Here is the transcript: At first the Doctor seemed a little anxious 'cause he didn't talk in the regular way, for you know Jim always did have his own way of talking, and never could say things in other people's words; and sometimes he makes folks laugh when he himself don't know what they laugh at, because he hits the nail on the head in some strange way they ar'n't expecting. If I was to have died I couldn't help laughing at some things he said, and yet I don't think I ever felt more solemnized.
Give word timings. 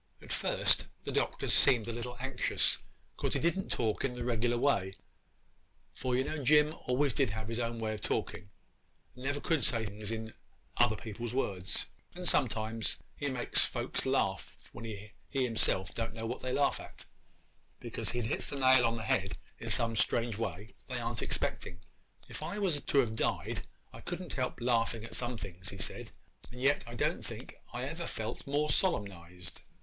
At 0.19 0.31
first 0.33 0.87
the 1.03 1.11
Doctor 1.11 1.47
seemed 1.47 1.87
a 1.87 1.93
little 1.93 2.17
anxious 2.19 2.79
'cause 3.17 3.35
he 3.35 3.39
didn't 3.39 3.69
talk 3.69 4.03
in 4.03 4.15
the 4.15 4.23
regular 4.25 4.57
way, 4.57 4.95
for 5.93 6.15
you 6.15 6.23
know 6.23 6.43
Jim 6.43 6.73
always 6.87 7.13
did 7.13 7.29
have 7.29 7.47
his 7.47 7.59
own 7.59 7.77
way 7.77 7.93
of 7.93 8.01
talking, 8.01 8.49
and 9.13 9.23
never 9.25 9.39
could 9.39 9.63
say 9.63 9.85
things 9.85 10.09
in 10.11 10.33
other 10.77 10.95
people's 10.95 11.35
words; 11.35 11.85
and 12.15 12.27
sometimes 12.27 12.97
he 13.15 13.29
makes 13.29 13.63
folks 13.65 14.07
laugh 14.07 14.67
when 14.71 14.85
he 14.85 15.11
himself 15.29 15.93
don't 15.93 16.15
know 16.15 16.25
what 16.25 16.39
they 16.39 16.51
laugh 16.51 16.79
at, 16.79 17.05
because 17.79 18.09
he 18.09 18.21
hits 18.21 18.49
the 18.49 18.55
nail 18.55 18.83
on 18.87 18.97
the 18.97 19.03
head 19.03 19.37
in 19.59 19.69
some 19.69 19.95
strange 19.95 20.35
way 20.35 20.73
they 20.87 20.99
ar'n't 20.99 21.21
expecting. 21.21 21.79
If 22.27 22.41
I 22.41 22.57
was 22.57 22.81
to 22.81 22.97
have 22.97 23.15
died 23.15 23.67
I 23.93 24.01
couldn't 24.01 24.33
help 24.33 24.59
laughing 24.61 25.03
at 25.05 25.13
some 25.13 25.37
things 25.37 25.69
he 25.69 25.77
said, 25.77 26.09
and 26.51 26.59
yet 26.59 26.83
I 26.87 26.95
don't 26.95 27.23
think 27.23 27.53
I 27.71 27.83
ever 27.83 28.07
felt 28.07 28.47
more 28.47 28.71
solemnized. 28.71 29.61